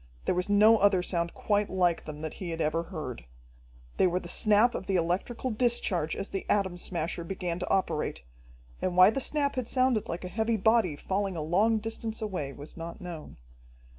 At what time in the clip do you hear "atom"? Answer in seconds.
6.49-6.79